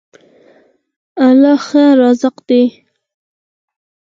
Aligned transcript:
الله 1.25 1.55
ښه 1.67 1.83
رازق 1.99 2.35
دی. 2.47 2.63